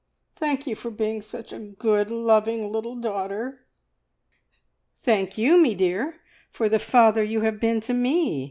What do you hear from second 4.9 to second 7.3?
"Thank you, me dear, for the father